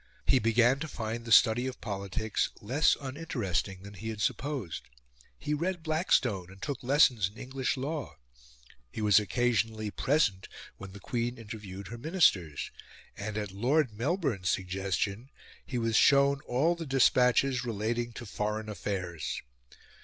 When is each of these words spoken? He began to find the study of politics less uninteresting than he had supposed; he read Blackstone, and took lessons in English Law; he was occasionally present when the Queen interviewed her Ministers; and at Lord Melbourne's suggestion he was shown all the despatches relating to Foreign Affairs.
He 0.25 0.39
began 0.39 0.79
to 0.79 0.87
find 0.87 1.25
the 1.25 1.31
study 1.31 1.67
of 1.67 1.79
politics 1.79 2.49
less 2.59 2.97
uninteresting 2.99 3.83
than 3.83 3.93
he 3.93 4.09
had 4.09 4.19
supposed; 4.19 4.81
he 5.37 5.53
read 5.53 5.83
Blackstone, 5.83 6.49
and 6.49 6.59
took 6.59 6.81
lessons 6.81 7.29
in 7.29 7.37
English 7.39 7.77
Law; 7.77 8.15
he 8.91 8.99
was 8.99 9.19
occasionally 9.19 9.91
present 9.91 10.47
when 10.77 10.93
the 10.93 10.99
Queen 10.99 11.37
interviewed 11.37 11.89
her 11.89 11.99
Ministers; 11.99 12.71
and 13.15 13.37
at 13.37 13.51
Lord 13.51 13.93
Melbourne's 13.93 14.49
suggestion 14.49 15.29
he 15.67 15.77
was 15.77 15.95
shown 15.97 16.41
all 16.47 16.73
the 16.73 16.87
despatches 16.87 17.63
relating 17.63 18.11
to 18.13 18.25
Foreign 18.25 18.69
Affairs. 18.69 19.43